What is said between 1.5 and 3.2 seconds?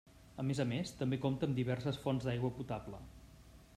diverses fonts d'aigua potable.